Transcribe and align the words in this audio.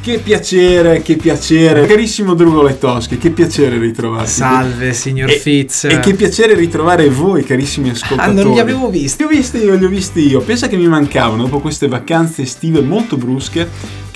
Che 0.00 0.18
piacere, 0.18 1.02
che 1.02 1.16
piacere. 1.16 1.86
Carissimo 1.86 2.34
Drugo 2.34 2.62
Lettoschi, 2.62 3.18
che 3.18 3.30
piacere 3.30 3.78
ritrovarti. 3.78 4.30
Salve, 4.30 4.92
signor 4.92 5.30
e, 5.30 5.38
Fitz. 5.38 5.84
E 5.84 5.98
che 6.00 6.14
piacere 6.14 6.54
ritrovare 6.54 7.08
voi, 7.10 7.44
carissimi 7.44 7.90
ascoltatori. 7.90 8.38
Ah, 8.38 8.42
non 8.42 8.52
li 8.52 8.58
avevo 8.58 8.88
visti. 8.88 9.18
Li 9.18 9.24
ho 9.24 9.28
visti 9.28 9.58
io, 9.58 9.74
li 9.74 9.84
ho 9.84 9.88
visti 9.88 10.26
io. 10.26 10.40
Pensa 10.40 10.68
che 10.68 10.76
mi 10.76 10.86
mancavano 10.86 11.42
dopo 11.42 11.60
queste 11.60 11.88
vacanze 11.88 12.42
estive 12.42 12.80
molto 12.80 13.16
brusche 13.16 13.68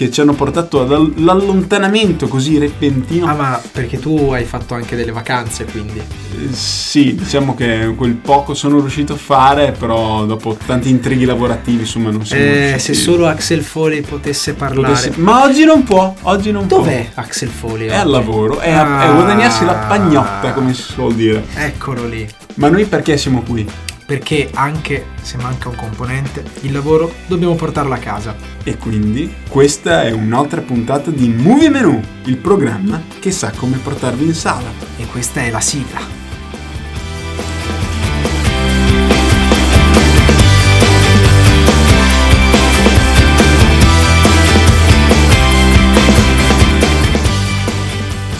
che 0.04 0.10
ci 0.10 0.20
hanno 0.20 0.34
portato 0.34 0.80
all'allontanamento 0.80 2.28
così 2.28 2.58
repentino. 2.58 3.26
Ah, 3.26 3.34
ma 3.34 3.60
perché 3.70 3.98
tu 3.98 4.30
hai 4.32 4.44
fatto 4.44 4.74
anche 4.74 4.96
delle 4.96 5.12
vacanze, 5.12 5.64
quindi? 5.64 5.98
Eh, 5.98 6.52
sì, 6.52 7.14
diciamo 7.14 7.54
che 7.54 7.92
quel 7.96 8.14
poco 8.14 8.54
sono 8.54 8.80
riuscito 8.80 9.12
a 9.14 9.16
fare, 9.16 9.72
però 9.72 10.24
dopo 10.24 10.56
tanti 10.66 10.90
intrighi 10.90 11.24
lavorativi, 11.24 11.80
insomma, 11.80 12.10
non 12.10 12.24
sono 12.24 12.40
eh, 12.40 12.70
riusciti. 12.70 12.80
Se 12.80 12.94
solo 12.94 13.26
Axel 13.26 13.62
Foley 13.62 14.00
potesse 14.02 14.54
parlare. 14.54 14.94
Potesse... 14.94 15.12
Ma 15.16 15.44
oggi 15.44 15.64
non 15.64 15.82
può, 15.84 16.14
oggi 16.22 16.50
non 16.50 16.66
Dov'è 16.66 17.10
può. 17.12 17.22
Axel 17.22 17.48
Foley? 17.48 17.88
È 17.88 17.94
al 17.94 18.10
lavoro, 18.10 18.58
è, 18.58 18.72
ah, 18.72 18.98
a, 18.98 19.10
è 19.10 19.14
guadagnarsi 19.14 19.64
la 19.64 19.74
pagnotta, 19.74 20.52
come 20.52 20.74
si 20.74 20.82
suol 20.82 21.14
dire. 21.14 21.44
Eccolo 21.54 22.06
lì. 22.06 22.28
Ma 22.54 22.68
noi 22.68 22.84
perché 22.86 23.16
siamo 23.16 23.42
qui? 23.42 23.66
Perché 24.12 24.50
anche 24.52 25.06
se 25.22 25.38
manca 25.38 25.70
un 25.70 25.74
componente, 25.74 26.44
il 26.60 26.72
lavoro 26.72 27.10
dobbiamo 27.28 27.54
portarlo 27.54 27.94
a 27.94 27.96
casa. 27.96 28.36
E 28.62 28.76
quindi 28.76 29.32
questa 29.48 30.02
è 30.02 30.10
un'altra 30.10 30.60
puntata 30.60 31.10
di 31.10 31.28
Movie 31.30 31.70
Menu, 31.70 31.98
il 32.24 32.36
programma 32.36 33.00
che 33.20 33.30
sa 33.30 33.50
come 33.56 33.78
portarvi 33.78 34.26
in 34.26 34.34
sala. 34.34 34.70
E 34.98 35.06
questa 35.06 35.40
è 35.40 35.50
la 35.50 35.60
sigla. 35.60 36.11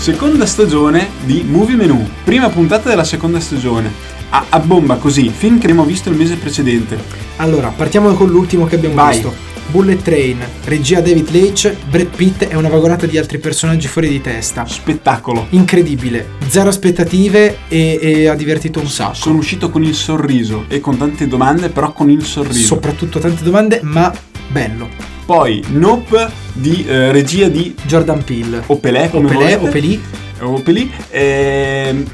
Seconda 0.02 0.46
stagione 0.46 1.10
di 1.22 1.44
Movie 1.46 1.76
Menu, 1.76 2.04
prima 2.24 2.48
puntata 2.48 2.88
della 2.88 3.04
seconda 3.04 3.38
stagione 3.38 3.88
a, 4.30 4.46
a, 4.48 4.58
bomba 4.58 4.96
così, 4.96 5.28
film 5.28 5.58
che 5.58 5.66
abbiamo 5.66 5.84
visto 5.84 6.10
il 6.10 6.16
mese 6.16 6.34
precedente. 6.34 6.98
Allora, 7.36 7.68
partiamo 7.68 8.12
con 8.14 8.28
l'ultimo 8.28 8.66
che 8.66 8.74
abbiamo 8.74 8.96
Vai. 8.96 9.12
visto. 9.12 9.32
Bullet 9.68 10.02
Train, 10.02 10.44
regia 10.64 11.00
David 11.00 11.30
Leitch, 11.30 11.72
Brad 11.88 12.08
Pitt 12.16 12.48
e 12.50 12.56
una 12.56 12.68
vagonata 12.68 13.06
di 13.06 13.16
altri 13.16 13.38
personaggi 13.38 13.86
fuori 13.86 14.08
di 14.08 14.20
testa. 14.20 14.66
Spettacolo. 14.66 15.46
Incredibile, 15.50 16.30
zero 16.48 16.70
aspettative 16.70 17.58
e, 17.68 18.00
e 18.02 18.26
ha 18.26 18.34
divertito 18.34 18.80
un 18.80 18.88
sacco. 18.88 19.14
Sono 19.14 19.38
uscito 19.38 19.70
con 19.70 19.84
il 19.84 19.94
sorriso 19.94 20.64
e 20.66 20.80
con 20.80 20.98
tante 20.98 21.28
domande, 21.28 21.68
però 21.68 21.92
con 21.92 22.10
il 22.10 22.24
sorriso. 22.24 22.66
Soprattutto 22.74 23.20
tante 23.20 23.44
domande, 23.44 23.78
ma 23.84 24.12
bello. 24.48 25.12
Poi 25.32 25.64
Nope 25.68 26.30
di 26.52 26.84
eh, 26.86 27.10
regia 27.10 27.48
di 27.48 27.74
Jordan 27.86 28.22
Peele. 28.22 28.64
Opelè, 28.66 29.08
come 29.08 29.34
Opelè, 29.34 29.56
Opelì. 29.62 30.02
Opelì. 30.40 30.92
Eh, 31.08 32.04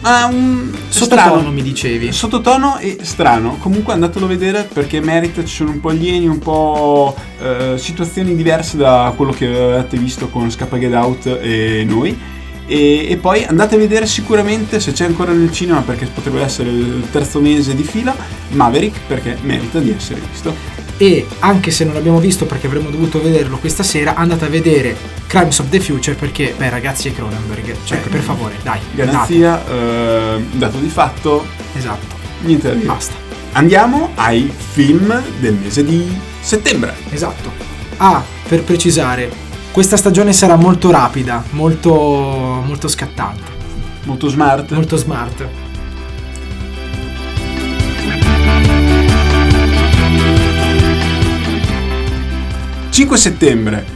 ha 0.00 0.26
un 0.26 0.76
sottotono 0.88 1.36
strano. 1.36 1.50
mi 1.52 1.62
dicevi 1.62 2.10
sottotono 2.10 2.78
e 2.78 2.98
strano 3.02 3.56
comunque 3.60 3.92
andatelo 3.92 4.24
a 4.24 4.28
vedere 4.28 4.64
perché 4.72 5.00
merita 5.00 5.44
ci 5.44 5.54
sono 5.54 5.70
un 5.70 5.78
po' 5.78 5.90
alieni 5.90 6.26
un 6.26 6.38
po' 6.38 7.14
eh, 7.38 7.74
situazioni 7.76 8.34
diverse 8.34 8.78
da 8.78 9.12
quello 9.14 9.30
che 9.30 9.46
avete 9.46 9.98
visto 9.98 10.28
con 10.28 10.50
Scappa 10.50 10.78
Get 10.78 10.94
Out 10.94 11.38
e 11.40 11.84
noi 11.86 12.18
e, 12.66 13.10
e, 13.10 13.16
poi 13.18 13.44
andate 13.44 13.74
a 13.74 13.78
vedere 13.78 14.06
sicuramente 14.06 14.80
se 14.80 14.92
c'è 14.92 15.04
ancora 15.04 15.32
nel 15.32 15.52
cinema 15.52 15.82
perché 15.82 16.06
potrebbe 16.06 16.40
essere 16.40 16.70
il 16.70 17.08
terzo 17.12 17.40
mese 17.40 17.76
di 17.76 17.82
fila 17.82 18.16
Maverick 18.52 19.00
perché 19.06 19.36
merita 19.42 19.78
di 19.80 19.94
essere 19.96 20.20
visto 20.30 20.79
e 21.02 21.26
anche 21.38 21.70
se 21.70 21.84
non 21.86 21.94
l'abbiamo 21.94 22.18
visto 22.18 22.44
perché 22.44 22.66
avremmo 22.66 22.90
dovuto 22.90 23.22
vederlo 23.22 23.56
questa 23.56 23.82
sera 23.82 24.16
andate 24.16 24.44
a 24.44 24.48
vedere 24.48 24.94
Crimes 25.26 25.58
of 25.60 25.70
the 25.70 25.80
Future 25.80 26.14
perché 26.14 26.54
beh 26.54 26.68
ragazzi 26.68 27.08
è 27.08 27.14
Cronenberg. 27.14 27.74
Cioè 27.84 27.96
ecco. 27.96 28.10
per 28.10 28.20
favore 28.20 28.56
dai 28.62 28.80
garanzia 28.92 29.66
eh, 29.66 30.44
dato 30.52 30.76
di 30.78 30.88
fatto. 30.88 31.46
Esatto. 31.72 32.14
Niente 32.42 32.68
da 32.68 32.74
dire. 32.74 32.86
Basta. 32.86 33.14
Andiamo 33.52 34.10
ai 34.16 34.52
film 34.54 35.22
del 35.38 35.54
mese 35.54 35.84
di 35.84 36.06
settembre. 36.38 36.94
Esatto. 37.08 37.50
Ah 37.96 38.22
per 38.46 38.62
precisare 38.62 39.32
questa 39.72 39.96
stagione 39.96 40.34
sarà 40.34 40.56
molto 40.56 40.90
rapida 40.90 41.42
molto 41.52 41.90
molto 42.62 42.88
scattante. 42.88 43.50
Molto 44.04 44.28
smart. 44.28 44.70
Molto 44.72 44.98
smart 44.98 45.69
5 53.00 53.16
settembre, 53.16 53.86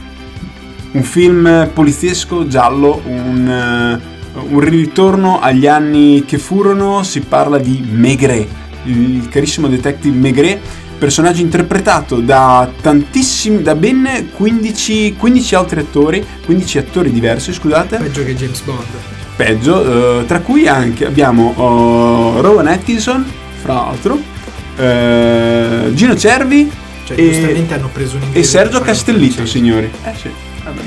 un 0.93 1.03
film 1.03 1.69
poliziesco 1.71 2.47
giallo, 2.47 3.03
un, 3.05 4.01
uh, 4.33 4.47
un, 4.51 4.59
ritorno 4.61 5.39
agli 5.39 5.67
anni 5.67 6.25
che 6.25 6.39
furono, 6.39 7.03
si 7.03 7.19
parla 7.19 7.59
di 7.59 7.87
Maigret, 7.87 8.47
il 8.85 9.29
carissimo 9.29 9.67
detective 9.67 10.17
Maigret, 10.17 10.59
personaggio 10.97 11.41
interpretato 11.41 12.19
da 12.19 12.67
tantissimi, 12.81 13.61
da 13.61 13.75
ben 13.75 14.31
15, 14.35 15.13
15 15.19 15.53
altri 15.53 15.81
attori, 15.81 16.25
15 16.43 16.77
attori 16.79 17.11
diversi, 17.11 17.53
scusate. 17.53 17.97
Peggio 17.97 18.23
che 18.23 18.33
James 18.33 18.59
Bond. 18.61 18.87
Peggio, 19.35 19.77
uh, 19.81 20.25
tra 20.25 20.39
cui 20.39 20.67
anche 20.67 21.05
abbiamo 21.05 21.49
uh, 21.49 22.41
Rowan 22.41 22.65
Atkinson, 22.65 23.23
fra 23.61 23.73
l'altro, 23.75 24.15
uh, 24.15 25.93
Gino 25.93 26.17
Cervi, 26.17 26.83
cioè, 27.05 27.19
e, 27.19 27.31
giustamente 27.31 27.73
hanno 27.75 27.89
preso 27.89 28.17
un. 28.17 28.23
E 28.31 28.43
Sergio 28.43 28.81
Castellito, 28.81 29.45
signori. 29.45 29.89
Eh 30.03 30.13
sì. 30.15 30.29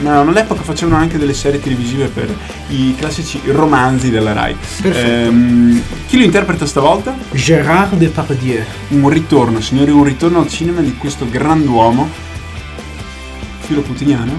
Ma 0.01 0.19
all'epoca 0.19 0.63
facevano 0.63 0.97
anche 0.97 1.19
delle 1.19 1.35
serie 1.35 1.61
televisive 1.61 2.09
per 2.09 2.35
i 2.71 2.97
classici 2.99 3.41
romanzi 3.47 4.11
della 4.11 4.33
Rai. 4.33 4.57
Ehm, 4.83 5.81
chi 6.09 6.19
lo 6.19 6.25
interpreta 6.25 6.67
stavolta? 6.67 7.17
Gérard 7.31 7.95
Depardieu. 7.95 8.65
Un 8.89 9.09
ritorno, 9.09 9.61
signori, 9.61 9.93
un 9.93 10.03
ritorno 10.03 10.41
al 10.41 10.49
cinema 10.49 10.81
di 10.81 10.97
questo 10.97 11.29
grand'uomo. 11.31 12.11
Filo 13.61 13.83
putiniano? 13.83 14.35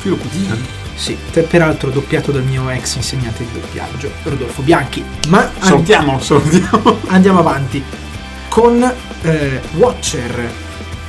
Filo 0.00 0.16
putiniano? 0.16 0.82
Sì, 0.94 1.14
peraltro 1.48 1.90
doppiato 1.90 2.32
dal 2.32 2.44
mio 2.44 2.70
ex 2.70 2.96
insegnante 2.96 3.44
di 3.44 3.60
doppiaggio, 3.60 4.10
Rodolfo 4.22 4.62
Bianchi. 4.62 5.04
Ma 5.28 5.50
salutiamo, 5.58 6.18
salutiamo. 6.20 7.00
Andiamo 7.08 7.40
avanti 7.40 7.82
con 8.48 8.82
eh, 9.22 9.60
Watcher 9.72 10.63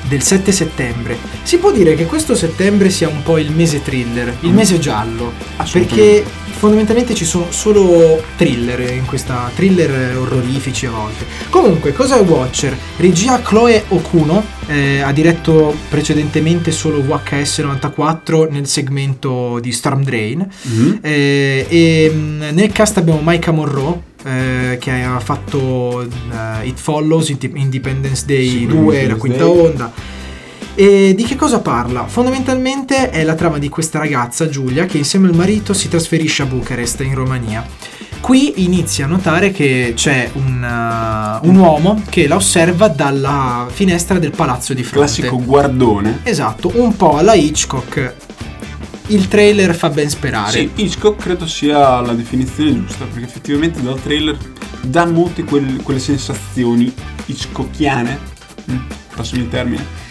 del 0.07 0.21
7 0.21 0.51
settembre. 0.51 1.17
Si 1.43 1.57
può 1.57 1.71
dire 1.71 1.95
che 1.95 2.05
questo 2.05 2.35
settembre 2.35 2.89
sia 2.89 3.07
un 3.07 3.23
po' 3.23 3.37
il 3.37 3.51
mese 3.51 3.81
thriller, 3.81 4.35
il 4.41 4.51
mm. 4.51 4.55
mese 4.55 4.79
giallo, 4.79 5.33
perché 5.71 6.23
fondamentalmente 6.55 7.13
ci 7.13 7.25
sono 7.25 7.47
solo 7.49 8.23
thriller 8.37 8.91
in 8.91 9.05
questa 9.05 9.51
thriller 9.53 10.17
orrorifici 10.17 10.85
a 10.85 10.91
volte. 10.91 11.25
Comunque, 11.49 11.93
cosa 11.93 12.17
è 12.17 12.21
Watcher? 12.21 12.77
Regia 12.97 13.41
Chloe 13.41 13.83
Okuno, 13.89 14.43
eh, 14.67 15.01
ha 15.01 15.11
diretto 15.11 15.75
precedentemente 15.89 16.71
solo 16.71 17.01
VHS 17.01 17.59
94 17.59 18.49
nel 18.49 18.67
segmento 18.67 19.59
di 19.59 19.71
Storm 19.71 20.03
Drain 20.03 20.47
mm-hmm. 20.67 20.97
eh, 21.01 21.65
e 21.69 22.11
mm, 22.11 22.41
nel 22.51 22.71
cast 22.71 22.97
abbiamo 22.97 23.21
Micah 23.23 23.51
Monroe 23.51 24.13
eh, 24.25 24.77
che 24.79 24.91
ha 25.03 25.19
fatto 25.19 25.99
uh, 25.99 26.65
It 26.65 26.79
Follows, 26.79 27.29
Independence 27.29 28.25
Day 28.25 28.49
sì, 28.49 28.65
2, 28.65 29.07
la 29.07 29.15
quinta 29.15 29.43
Day. 29.43 29.57
onda. 29.57 29.91
E 30.77 31.13
di 31.15 31.23
che 31.23 31.35
cosa 31.35 31.59
parla? 31.59 32.05
Fondamentalmente 32.05 33.09
è 33.11 33.23
la 33.23 33.35
trama 33.35 33.59
di 33.59 33.69
questa 33.69 33.99
ragazza, 33.99 34.49
Giulia, 34.49 34.85
che 34.85 34.97
insieme 34.97 35.27
al 35.27 35.35
marito 35.35 35.73
si 35.73 35.87
trasferisce 35.87 36.41
a 36.41 36.45
Bucarest, 36.47 37.01
in 37.01 37.13
Romania. 37.13 37.65
Qui 38.19 38.63
inizia 38.63 39.05
a 39.05 39.07
notare 39.07 39.51
che 39.51 39.93
c'è 39.95 40.31
un, 40.33 41.39
uh, 41.43 41.47
un, 41.47 41.55
uomo 41.55 42.01
che 42.09 42.27
la 42.27 42.35
osserva 42.35 42.87
dalla 42.87 43.67
finestra 43.69 44.17
del 44.17 44.31
palazzo 44.31 44.73
di 44.73 44.81
fronte. 44.81 45.21
Classico 45.21 45.39
guardone. 45.41 46.21
Esatto, 46.23 46.71
un 46.73 46.95
po' 46.95 47.17
alla 47.17 47.35
Hitchcock, 47.35 48.15
il 49.07 49.27
trailer 49.27 49.75
fa 49.75 49.89
ben 49.89 50.09
sperare. 50.09 50.51
Sì, 50.51 50.71
Hitchcock 50.75 51.21
credo 51.21 51.45
sia 51.47 51.99
la 52.01 52.13
definizione 52.13 52.73
giusta, 52.73 53.05
perché 53.05 53.25
effettivamente 53.25 53.81
dal 53.81 54.01
trailer 54.01 54.37
dà 54.81 55.05
molte 55.05 55.43
quelle, 55.43 55.81
quelle 55.81 55.99
sensazioni 55.99 56.91
hitchcockiane, 57.25 58.19
mm, 58.71 58.77
passami 59.15 59.43
il 59.43 59.49
termine. 59.49 60.03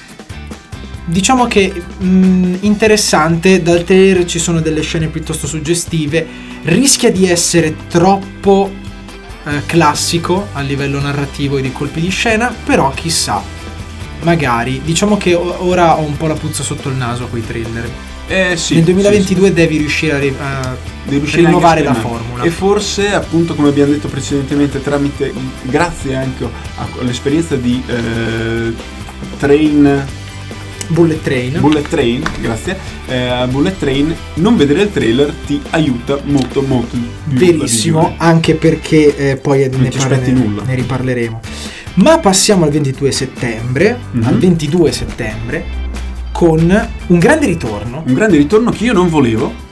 Diciamo 1.06 1.46
che 1.46 1.72
mh, 1.98 2.06
mm, 2.06 2.54
interessante, 2.60 3.62
dal 3.62 3.84
trailer 3.84 4.24
ci 4.24 4.38
sono 4.38 4.60
delle 4.60 4.82
scene 4.82 5.08
piuttosto 5.08 5.46
suggestive, 5.46 6.26
rischia 6.64 7.10
di 7.10 7.28
essere 7.28 7.76
troppo 7.88 8.70
eh, 9.44 9.66
classico 9.66 10.48
a 10.52 10.60
livello 10.60 11.00
narrativo 11.00 11.58
e 11.58 11.62
di 11.62 11.72
colpi 11.72 12.00
di 12.00 12.08
scena, 12.08 12.54
però 12.64 12.90
chissà, 12.90 13.42
magari, 14.22 14.80
diciamo 14.82 15.16
che 15.16 15.34
ora 15.34 15.98
ho 15.98 16.02
un 16.02 16.16
po' 16.16 16.26
la 16.26 16.34
puzza 16.34 16.62
sotto 16.62 16.88
il 16.88 16.94
naso 16.94 17.24
a 17.24 17.28
quei 17.28 17.44
thriller. 17.44 18.12
Eh, 18.26 18.56
sì, 18.56 18.74
Nel 18.76 18.84
2022 18.84 19.42
sì, 19.42 19.46
sì. 19.48 19.52
devi 19.52 19.76
riuscire 19.76 20.12
a, 20.14 20.18
ri- 20.18 20.34
a 20.40 20.76
riuscire 21.08 21.42
rinnovare 21.44 21.82
la 21.82 21.94
formula. 21.94 22.42
E 22.42 22.50
forse, 22.50 23.12
appunto, 23.12 23.54
come 23.54 23.68
abbiamo 23.68 23.92
detto 23.92 24.08
precedentemente, 24.08 24.80
tramite, 24.82 25.32
grazie 25.62 26.14
anche 26.16 26.48
all'esperienza 27.00 27.54
di 27.56 27.82
eh, 27.86 28.72
Train 29.38 30.06
Bullet 30.88 31.22
Train. 31.22 31.60
Bullet 31.60 31.88
Train, 31.88 32.22
grazie. 32.40 32.76
Eh, 33.06 33.46
Bullet 33.48 33.78
Train, 33.78 34.14
non 34.34 34.56
vedere 34.56 34.82
il 34.82 34.92
trailer 34.92 35.32
ti 35.46 35.60
aiuta 35.70 36.18
molto 36.24 36.62
molto. 36.62 36.96
Verissimo, 37.24 38.14
anche 38.18 38.54
perché 38.54 39.14
eh, 39.16 39.36
poi 39.36 39.68
Non 39.70 39.80
ne, 39.82 40.32
nulla. 40.32 40.62
ne 40.62 40.74
riparleremo. 40.74 41.40
Ma 41.94 42.18
passiamo 42.18 42.64
al 42.64 42.70
22 42.70 43.12
settembre, 43.12 43.98
Mhm. 44.12 44.24
al 44.26 44.38
22 44.38 44.92
settembre, 44.92 45.64
con 46.34 46.88
un 47.06 47.18
grande 47.20 47.46
ritorno. 47.46 48.02
Un 48.04 48.12
grande 48.12 48.36
ritorno 48.36 48.72
che 48.72 48.84
io 48.86 48.92
non 48.92 49.08
volevo. 49.08 49.62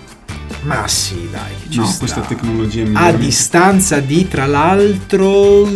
Ma 0.62 0.86
sì, 0.86 1.28
dai, 1.28 1.50
ci 1.68 1.78
No, 1.78 1.86
sta. 1.86 1.98
questa 1.98 2.20
tecnologia 2.20 2.84
mi 2.84 2.92
A 2.94 3.10
distanza 3.10 3.98
di, 3.98 4.28
tra 4.28 4.46
l'altro, 4.46 5.66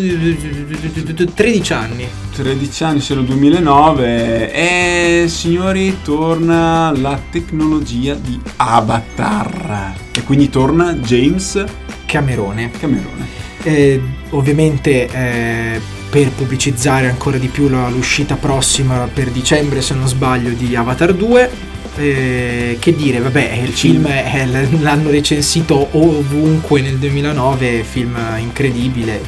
13 1.35 1.73
anni. 1.73 2.07
13 2.33 2.85
anni, 2.85 3.05
nel 3.09 3.25
2009 3.25 4.53
e 4.53 5.25
signori 5.27 5.97
torna 6.05 6.93
la 6.97 7.19
tecnologia 7.31 8.15
di 8.15 8.41
Avatar 8.59 9.95
e 10.13 10.23
quindi 10.23 10.49
torna 10.51 10.93
James 10.95 11.65
Camerone. 12.07 12.71
Camerone. 12.71 13.27
Eh, 13.65 14.01
ovviamente 14.31 15.09
eh, 15.09 15.81
per 16.11 16.31
pubblicizzare 16.31 17.09
ancora 17.09 17.37
di 17.39 17.49
più 17.49 17.69
la- 17.69 17.89
l'uscita 17.89 18.37
prossima 18.37 19.09
per 19.13 19.31
dicembre, 19.31 19.81
se 19.83 19.95
non 19.95 20.07
sbaglio, 20.09 20.51
di 20.51 20.75
Avatar 20.77 21.13
2. 21.15 21.75
eh, 21.99 22.77
che 22.79 22.95
dire, 22.95 23.21
vabbè, 23.21 23.53
il 23.63 23.73
film 23.73 24.07
è- 24.07 24.45
l- 24.45 24.83
l'hanno 24.83 25.09
recensito 25.09 25.89
ovunque 25.93 26.83
nel 26.83 26.97
2009, 26.99 27.83
film 27.85 28.19
incredibile, 28.39 29.19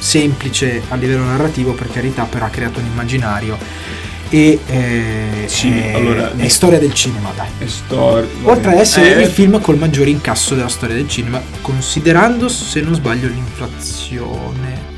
semplice 0.00 0.82
a 0.88 0.96
livello 0.96 1.22
narrativo 1.22 1.72
per 1.74 1.88
carità, 1.88 2.24
però 2.24 2.46
ha 2.46 2.48
creato 2.48 2.80
un 2.80 2.86
immaginario 2.86 3.56
e 4.28 4.58
eh, 4.66 5.44
Sì, 5.46 5.70
è, 5.78 5.92
allora- 5.94 6.32
è 6.36 6.48
storia 6.48 6.78
del 6.78 6.92
cinema, 6.94 7.30
dai. 7.36 7.46
È 7.58 7.66
storia. 7.66 8.26
Oltre 8.44 8.72
ad 8.72 8.78
essere 8.78 9.16
Eh, 9.16 9.22
il 9.22 9.28
film 9.28 9.60
col 9.60 9.78
maggiore 9.78 10.10
incasso 10.10 10.54
della 10.54 10.68
storia 10.68 10.94
del 10.96 11.08
cinema, 11.08 11.40
considerando, 11.62 12.48
se 12.48 12.80
non 12.80 12.94
sbaglio, 12.94 13.28
l'inflazione. 13.28 14.94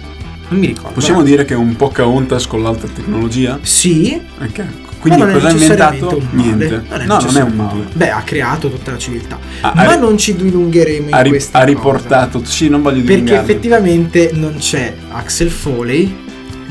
Non 0.48 0.60
mi 0.60 0.66
ricordo. 0.68 0.92
Possiamo 0.92 1.22
dire 1.22 1.44
che 1.44 1.52
è 1.54 1.56
un 1.56 1.76
po' 1.76 1.88
caontas 1.88 2.46
con 2.46 2.62
l'altra 2.62 2.88
tecnologia? 2.88 3.58
Sì, 3.62 4.20
Ok. 4.40 4.64
Quindi 5.00 5.20
cosa 5.32 5.46
ha 5.46 5.50
inventato? 5.52 6.20
Niente. 6.32 6.82
Non 6.88 7.04
no, 7.06 7.18
non 7.20 7.36
è 7.36 7.42
un 7.42 7.52
male. 7.54 7.84
Beh, 7.92 8.10
ha 8.10 8.22
creato 8.22 8.68
tutta 8.68 8.90
la 8.90 8.98
civiltà. 8.98 9.38
Ha- 9.60 9.72
ma 9.72 9.86
ha- 9.86 9.94
non 9.96 10.18
ci 10.18 10.34
dilungheremo 10.34 11.08
in 11.08 11.14
Ha, 11.14 11.20
ri- 11.20 11.28
questa 11.28 11.58
ha 11.58 11.60
cosa. 11.64 11.72
riportato, 11.72 12.44
sì, 12.44 12.68
non 12.68 12.82
voglio 12.82 13.02
Perché 13.02 13.12
dilungarmi. 13.20 13.48
effettivamente 13.50 14.30
non 14.34 14.56
c'è 14.58 14.92
Axel 15.12 15.50
Foley 15.50 16.12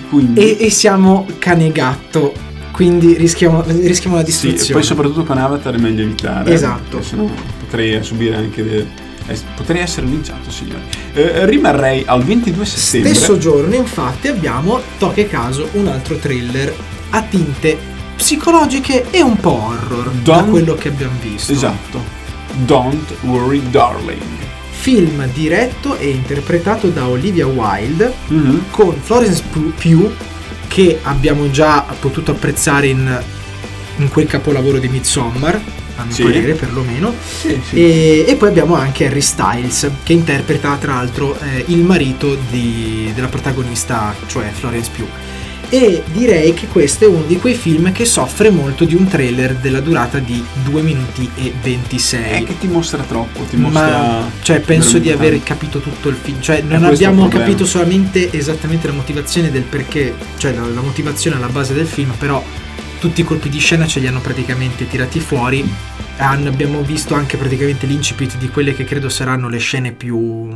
Quindi, 0.10 0.42
e, 0.42 0.58
e 0.66 0.70
siamo 0.70 1.26
cane 1.40 1.68
e 1.68 1.72
gatto, 1.72 2.34
quindi 2.78 3.16
rischiamo, 3.18 3.64
rischiamo 3.66 4.18
la 4.18 4.22
sì, 4.22 4.28
distruzione. 4.28 4.70
e 4.70 4.74
poi 4.74 4.84
soprattutto 4.84 5.24
con 5.24 5.40
Avatar 5.40 5.74
è 5.74 5.80
meglio 5.80 6.04
evitare. 6.04 6.54
Esatto. 6.54 7.02
sennò 7.02 7.28
potrei 7.60 8.04
subire 8.04 8.36
anche. 8.36 8.64
de- 8.64 8.86
potrei 9.56 9.82
essere 9.82 10.06
linciato, 10.06 10.52
signori. 10.52 10.82
Eh, 11.14 11.48
rimarrei 11.48 12.04
al 12.06 12.24
22 12.24 12.66
settembre. 12.66 13.14
Stesso 13.16 13.40
giorno, 13.40 13.74
infatti, 13.74 14.28
abbiamo, 14.28 14.80
tocca 15.00 15.26
caso, 15.26 15.68
un 15.72 15.88
altro 15.88 16.18
thriller 16.18 16.72
a 17.10 17.22
tinte 17.24 17.78
psicologiche 18.16 19.06
e 19.10 19.22
un 19.24 19.38
po' 19.38 19.60
horror, 19.70 20.12
da 20.24 20.36
Don't- 20.36 20.50
quello 20.52 20.76
che 20.76 20.90
abbiamo 20.90 21.18
visto. 21.20 21.52
Esatto. 21.52 22.00
Don't 22.66 23.12
worry, 23.22 23.60
darling. 23.72 24.22
Film 24.70 25.28
diretto 25.34 25.98
e 25.98 26.10
interpretato 26.10 26.90
da 26.90 27.08
Olivia 27.08 27.48
Wilde 27.48 28.14
Mhm. 28.28 28.66
con 28.70 28.96
Florence 29.02 29.42
Pu- 29.52 29.74
Pugh, 29.74 30.12
che 30.78 31.00
abbiamo 31.02 31.50
già 31.50 31.84
potuto 32.00 32.30
apprezzare 32.34 32.86
in, 32.86 33.24
in 33.96 34.10
quel 34.10 34.28
capolavoro 34.28 34.78
di 34.78 34.88
Midsommar, 34.88 35.60
a 35.96 36.04
mio 36.04 36.14
Sì. 36.14 36.22
parere 36.22 36.54
perlomeno. 36.54 37.12
Sì, 37.40 37.60
sì. 37.68 37.76
E, 37.78 38.26
e 38.28 38.36
poi 38.36 38.50
abbiamo 38.50 38.76
anche 38.76 39.08
Harry 39.08 39.22
Styles, 39.22 39.90
che 40.04 40.14
interpreta 40.14 40.76
tra 40.76 40.94
l'altro 40.94 41.36
eh, 41.40 41.64
il 41.70 41.80
marito 41.80 42.38
di- 42.52 43.12
della 43.16 43.26
protagonista, 43.28 44.14
cioè 44.28 44.52
Florence 44.54 44.92
Pugh. 44.96 45.08
E 45.70 46.02
direi 46.14 46.54
che 46.54 46.68
questo 46.68 47.04
è 47.04 47.08
uno 47.08 47.24
di 47.26 47.38
quei 47.38 47.54
film 47.54 47.92
che 47.92 48.06
soffre 48.06 48.50
molto 48.50 48.86
di 48.86 48.96
un 48.96 49.06
trailer 49.06 49.56
della 49.56 49.82
durata 49.82 50.18
di 50.20 50.42
2 50.64 50.82
minuti 50.82 51.30
e 51.36 51.54
26. 51.62 52.44
È 52.44 52.46
che 52.46 52.58
ti 52.58 52.68
mostra 52.68 53.04
troppo, 53.04 53.42
ti 53.44 53.58
mostra... 53.58 53.98
Ma 53.98 54.30
cioè, 54.42 54.62
penso 54.62 54.98
di 54.98 55.12
aver 55.12 55.44
capito 55.44 55.80
tutto 55.80 56.08
il 56.08 56.16
film. 56.16 56.40
Cioè, 56.40 56.62
non 56.62 56.86
abbiamo 56.86 57.28
capito 57.28 57.66
solamente 57.66 58.32
esattamente 58.32 58.88
la 58.88 58.94
motivazione 58.94 59.52
del 59.52 59.64
perché, 59.64 60.16
cioè 60.38 60.54
la, 60.54 60.66
la 60.66 60.82
motivazione 60.82 61.36
alla 61.36 61.50
base 61.50 61.74
del 61.74 61.88
film, 61.88 62.14
però 62.18 62.42
tutti 63.00 63.20
i 63.20 63.24
colpi 63.26 63.50
di 63.50 63.60
scena 63.60 63.86
ce 63.86 64.00
li 64.00 64.08
hanno 64.08 64.22
praticamente 64.22 64.88
tirati 64.88 65.20
fuori. 65.20 65.70
Abbiamo 66.20 66.82
visto 66.82 67.14
anche 67.14 67.36
praticamente 67.36 67.86
l'incipit 67.86 68.38
di 68.38 68.48
quelle 68.48 68.74
che 68.74 68.86
credo 68.86 69.10
saranno 69.10 69.50
le 69.50 69.60
scene 69.60 69.92
più. 69.92 70.48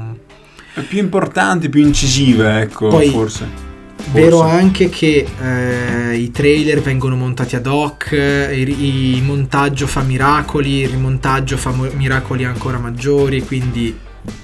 più 0.87 0.99
importanti, 0.99 1.67
più 1.67 1.81
incisive, 1.81 2.61
ecco, 2.61 2.87
Poi- 2.87 3.09
forse. 3.09 3.70
Vero 4.11 4.39
Forse. 4.39 4.55
anche 4.55 4.89
che 4.89 5.25
eh, 5.41 6.15
i 6.15 6.31
trailer 6.31 6.81
vengono 6.81 7.15
montati 7.15 7.55
ad 7.55 7.65
hoc, 7.65 8.11
eh, 8.11 8.59
il, 8.59 9.15
il 9.15 9.23
montaggio 9.23 9.87
fa 9.87 10.01
miracoli, 10.01 10.79
il 10.81 10.89
rimontaggio 10.89 11.57
fa 11.57 11.71
miracoli 11.93 12.43
ancora 12.43 12.77
maggiori, 12.77 13.43
quindi 13.43 13.97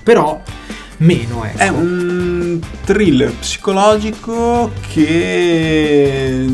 però 0.03 0.41
meno 0.97 1.43
ecco. 1.43 1.57
È 1.57 1.67
un 1.67 2.36
thriller 2.85 3.31
psicologico 3.33 4.71
che 4.93 6.45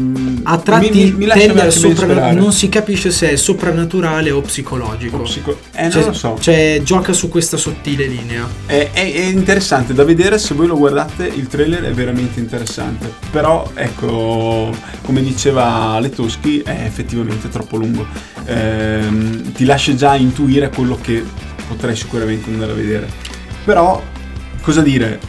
A 0.43 0.57
tratti 0.57 0.89
mi, 0.91 1.03
mi, 1.03 1.11
mi 1.11 1.25
lascia 1.25 1.69
sopra- 1.71 2.31
non 2.33 2.51
si 2.51 2.69
capisce 2.69 3.11
se 3.11 3.31
è 3.31 3.35
soprannaturale 3.35 4.31
o 4.31 4.41
psicologico. 4.41 5.17
O 5.17 5.21
psico- 5.21 5.57
eh, 5.73 5.83
non 5.83 5.91
Cioè, 5.91 6.05
lo 6.05 6.13
so. 6.13 6.37
cioè, 6.39 6.81
gioca 6.83 7.13
su 7.13 7.29
questa 7.29 7.57
sottile 7.57 8.05
linea. 8.05 8.47
È, 8.65 8.89
è- 8.91 9.13
è 9.13 9.23
interessante 9.25 9.93
da 9.93 10.03
vedere, 10.03 10.37
se 10.37 10.53
voi 10.53 10.67
lo 10.67 10.77
guardate 10.77 11.25
il 11.27 11.47
trailer 11.47 11.83
è 11.83 11.91
veramente 11.91 12.39
interessante. 12.39 13.11
Però 13.31 13.69
ecco, 13.73 14.71
come 15.03 15.21
diceva 15.21 15.99
Letoschi, 15.99 16.59
è 16.59 16.83
effettivamente 16.85 17.49
troppo 17.49 17.77
lungo. 17.77 18.05
Ehm, 18.45 19.51
ti 19.53 19.65
lascia 19.65 19.95
già 19.95 20.15
intuire 20.15 20.69
quello 20.69 20.97
che 21.01 21.23
potrei 21.67 21.95
sicuramente 21.95 22.49
andare 22.49 22.71
a 22.71 22.75
vedere. 22.75 23.07
Però, 23.63 24.01
cosa 24.61 24.81
dire? 24.81 25.19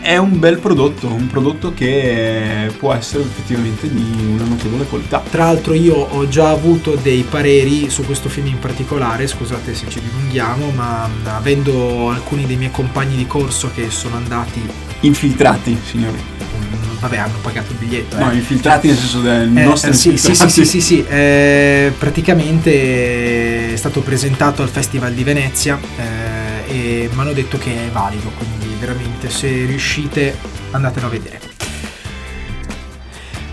È 0.00 0.16
un 0.16 0.38
bel 0.38 0.58
prodotto, 0.58 1.06
un 1.08 1.26
prodotto 1.26 1.74
che 1.74 2.72
può 2.78 2.94
essere 2.94 3.22
effettivamente 3.24 3.90
di 3.92 4.32
una 4.32 4.44
notevole 4.44 4.84
qualità. 4.84 5.22
Tra 5.30 5.44
l'altro 5.44 5.74
io 5.74 5.94
ho 5.96 6.26
già 6.28 6.48
avuto 6.50 6.94
dei 6.94 7.26
pareri 7.28 7.90
su 7.90 8.04
questo 8.06 8.28
film 8.30 8.46
in 8.46 8.58
particolare, 8.58 9.26
scusate 9.26 9.74
se 9.74 9.86
ci 9.88 10.00
dilunghiamo, 10.00 10.70
ma 10.70 11.06
mh, 11.08 11.26
avendo 11.26 12.10
alcuni 12.10 12.46
dei 12.46 12.56
miei 12.56 12.70
compagni 12.70 13.16
di 13.16 13.26
corso 13.26 13.70
che 13.74 13.90
sono 13.90 14.16
andati, 14.16 14.60
Infiltrati, 15.00 15.76
signori. 15.84 16.16
mh, 16.16 17.00
vabbè 17.00 17.16
hanno 17.18 17.38
pagato 17.42 17.72
il 17.72 17.78
biglietto, 17.78 18.16
eh. 18.16 18.24
No, 18.24 18.32
infiltrati 18.32 18.86
nel 18.88 18.96
senso 18.96 19.20
del 19.20 19.54
Eh, 19.56 19.64
nostro 19.64 19.90
eh, 19.90 19.94
sì, 19.94 20.16
sì, 20.16 20.34
sì, 20.34 20.48
sì, 20.48 20.64
sì, 20.64 20.80
sì, 20.80 21.04
eh, 21.06 21.92
praticamente 21.98 23.72
è 23.72 23.76
stato 23.76 24.00
presentato 24.00 24.62
al 24.62 24.68
Festival 24.70 25.12
di 25.12 25.22
Venezia 25.22 25.78
eh, 25.98 26.47
e 26.68 27.08
mi 27.12 27.20
hanno 27.20 27.32
detto 27.32 27.58
che 27.58 27.86
è 27.86 27.90
valido, 27.90 28.30
quindi 28.36 28.76
veramente 28.78 29.30
se 29.30 29.48
riuscite 29.64 30.36
andatelo 30.70 31.06
a 31.06 31.10
vedere. 31.10 31.40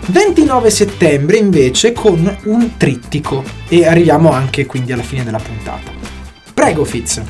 29 0.08 0.70
settembre 0.70 1.36
invece 1.36 1.92
con 1.92 2.36
un 2.44 2.76
trittico 2.76 3.42
e 3.68 3.86
arriviamo 3.86 4.30
anche 4.30 4.64
quindi 4.64 4.92
alla 4.92 5.02
fine 5.02 5.24
della 5.24 5.40
puntata. 5.40 5.90
Prego 6.54 6.84
Fitz. 6.84 7.22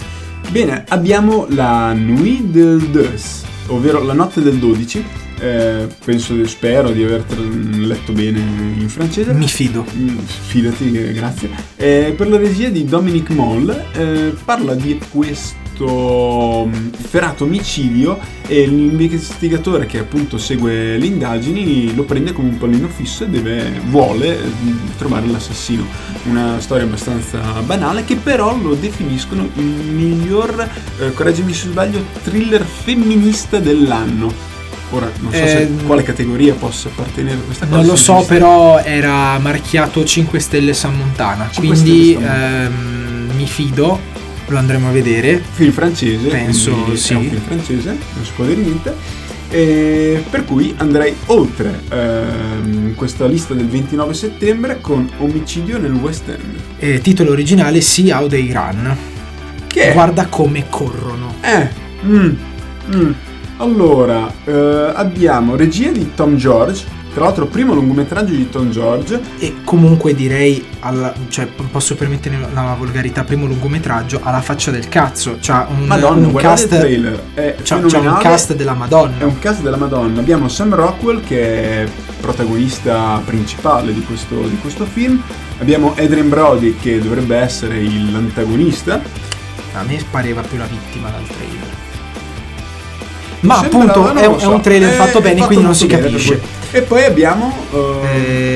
Bene, 0.51 0.85
abbiamo 0.89 1.47
la 1.49 1.93
Nuit 1.95 2.43
del 2.43 2.79
2, 2.79 3.15
ovvero 3.69 4.03
la 4.03 4.13
notte 4.13 4.43
del 4.43 4.59
12. 4.59 5.05
Eh, 5.39 5.87
penso, 6.05 6.47
spero 6.47 6.91
di 6.91 7.03
aver 7.03 7.25
letto 7.39 8.13
bene 8.13 8.39
in 8.39 8.89
francese. 8.89 9.33
Mi 9.33 9.49
fido. 9.49 9.85
Mm, 9.95 10.19
Fidati, 10.19 10.91
grazie. 11.13 11.51
Eh, 11.77 12.15
per 12.17 12.29
la 12.29 12.37
regia 12.37 12.69
di 12.69 12.85
Dominic 12.85 13.31
Moll 13.31 13.71
eh, 13.93 14.35
parla 14.45 14.75
di 14.75 14.99
questo 15.11 15.66
mm, 15.85 16.93
ferato 16.93 17.45
omicidio 17.45 18.19
e 18.47 18.67
l'investigatore 18.67 19.87
che 19.87 19.99
appunto 19.99 20.39
segue 20.39 20.97
le 20.97 21.07
indagini 21.07 21.95
lo 21.95 22.05
prende 22.05 22.33
come 22.33 22.49
un 22.49 22.59
pallino 22.59 22.89
fisso 22.89 23.25
e 23.25 23.29
deve, 23.29 23.81
vuole 23.87 24.39
mm, 24.39 24.77
trovare 24.97 25.27
l'assassino. 25.27 25.85
Una 26.25 26.59
storia 26.61 26.85
abbastanza 26.85 27.41
banale 27.65 28.05
che 28.05 28.17
però 28.17 28.57
lo 28.57 28.75
definiscono 28.75 29.49
il 29.55 29.65
miglior, 29.65 30.69
eh, 30.99 31.13
correggimi 31.13 31.53
se 31.53 31.69
sbaglio, 31.69 32.05
thriller 32.23 32.65
femminista 32.65 33.59
dell'anno. 33.59 34.55
Ora 34.91 35.11
non 35.19 35.33
so 35.33 35.39
se 35.39 35.63
Ehm, 35.63 35.85
quale 35.85 36.03
categoria 36.03 36.55
possa 36.55 36.89
appartenere 36.89 37.39
questa 37.39 37.67
cosa. 37.67 37.79
Non 37.79 37.87
lo 37.87 37.97
so, 37.97 38.25
però 38.27 38.79
era 38.79 39.39
marchiato 39.39 40.05
5 40.05 40.39
Stelle 40.39 40.75
San 40.75 40.97
Montana. 40.97 41.49
5 41.51 41.67
Quindi 41.67 42.13
Stelle 42.13 42.27
San 42.27 42.65
ehm, 42.65 43.37
mi 43.37 43.47
fido, 43.47 43.99
lo 44.49 44.59
andremo 44.59 44.89
a 44.89 44.93
vedere. 44.93 45.43
film 45.53 45.73
francese 45.73 46.29
Penso, 46.29 46.95
sì. 46.97 47.13
è 47.13 47.17
un 47.17 47.29
film 47.29 47.41
francese 47.41 47.97
non 48.15 48.25
si 48.25 48.33
può 48.35 48.45
dire 48.45 48.61
niente 48.61 48.95
E 49.51 50.25
per 50.29 50.45
cui 50.45 50.75
andrei 50.79 51.15
oltre 51.27 51.81
ehm, 51.91 52.95
questa 52.95 53.27
lista 53.27 53.55
del 53.55 53.67
29 53.69 54.15
settembre 54.15 54.81
con 54.81 55.09
Omicidio 55.19 55.79
nel 55.79 55.93
West 55.93 56.29
End. 56.29 56.55
E 56.79 57.01
titolo 57.01 57.31
originale 57.31 57.81
See 57.81 58.13
How 58.13 58.27
They 58.27 58.53
Run. 58.53 58.97
Che 59.67 59.91
è? 59.91 59.93
Guarda 59.93 60.27
come 60.27 60.67
corrono. 60.69 61.35
Eh, 61.43 61.69
mm, 62.05 62.31
mm. 62.95 63.13
Allora, 63.59 64.31
eh, 64.45 64.93
abbiamo 64.95 65.57
regia 65.57 65.91
di 65.91 66.13
Tom 66.15 66.37
George, 66.37 66.85
tra 67.17 67.25
l'altro 67.25 67.47
primo 67.47 67.73
lungometraggio 67.73 68.35
di 68.35 68.51
Tom 68.51 68.69
George. 68.71 69.19
E 69.39 69.55
comunque 69.65 70.15
direi, 70.15 70.63
alla- 70.81 71.15
cioè, 71.29 71.47
posso 71.47 71.95
permettere 71.95 72.39
la 72.53 72.77
volgarità, 72.79 73.25
primo 73.25 73.47
lungometraggio, 73.47 74.21
alla 74.23 74.43
faccia 74.43 74.71
del 74.71 74.87
cazzo. 74.91 75.39
C'ha 75.41 75.67
un, 75.71 75.87
Madonna, 75.87 76.27
un 76.27 76.35
cast. 76.35 76.73
il 76.73 76.79
trailer. 76.79 77.23
È 77.33 77.55
C'ha, 77.63 77.81
c'ha 77.87 77.99
un 78.01 78.19
cast 78.21 78.55
della 78.55 78.75
Madonna. 78.75 79.17
È 79.17 79.23
un 79.23 79.39
cast 79.39 79.63
della 79.63 79.79
Madonna. 79.79 80.21
Abbiamo 80.21 80.47
Sam 80.49 80.75
Rockwell 80.75 81.23
che 81.25 81.85
è 81.85 81.89
protagonista 82.21 83.19
principale 83.25 83.95
di 83.95 84.03
questo, 84.03 84.35
di 84.43 84.59
questo 84.61 84.85
film. 84.85 85.19
Abbiamo 85.59 85.95
Adrian 85.97 86.29
Brody 86.29 86.77
che 86.79 87.01
dovrebbe 87.01 87.35
essere 87.39 87.81
l'antagonista. 87.81 89.01
A 89.73 89.83
me 89.85 90.05
pareva 90.11 90.43
più 90.43 90.59
la 90.59 90.67
vittima 90.67 91.09
dal 91.09 91.27
trailer. 91.27 91.75
Ma 93.41 93.59
appunto 93.59 94.13
è, 94.15 94.27
un- 94.27 94.37
è 94.37 94.41
so, 94.41 94.51
un 94.51 94.61
trailer 94.61 94.91
è 94.91 94.97
fatto 94.97 95.21
bene, 95.23 95.37
fatto 95.37 95.47
quindi 95.47 95.65
non 95.65 95.75
si 95.75 95.87
bene, 95.87 96.03
capisce. 96.03 96.39
cui. 96.41 96.49
E 96.77 96.83
poi 96.83 97.05
abbiamo 97.05 97.55
eh, 97.73 98.07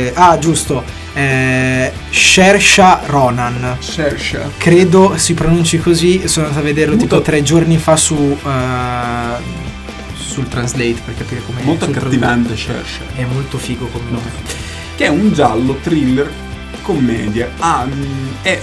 Eh, 0.07 0.13
ah, 0.15 0.39
giusto. 0.39 0.85
Eh, 1.15 1.91
Shersha 2.11 3.01
Ronan. 3.07 3.77
Saoirse. 3.79 4.51
Credo 4.59 5.15
si 5.17 5.33
pronunci 5.33 5.79
così. 5.79 6.29
Sono 6.29 6.47
andato 6.49 6.63
a 6.63 6.67
vederlo 6.67 6.97
Molto- 6.97 7.17
tipo 7.17 7.23
tre 7.23 7.43
giorni 7.43 7.79
fa 7.79 7.97
su. 7.97 8.37
eh, 8.45 9.59
sul 10.15 10.47
translate 10.49 10.97
per 11.05 11.17
capire 11.17 11.43
come 11.47 11.63
molto 11.63 11.87
accattivante 11.87 12.57
Saoirse. 12.59 13.01
È 13.17 13.25
molto 13.25 13.57
figo 13.57 13.87
come 13.87 14.05
nome. 14.11 14.59
che 14.97 15.07
è 15.07 15.09
un 15.09 15.33
giallo 15.33 15.79
thriller 15.83 16.31
commedia. 16.83 17.49
Ah, 17.59 17.87
mm, 17.87 18.29
è- 18.43 18.61